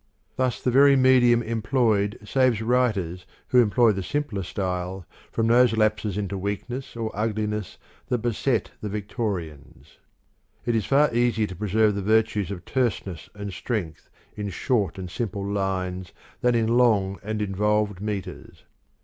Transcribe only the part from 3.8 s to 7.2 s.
the simpler style from those lapses into weakness or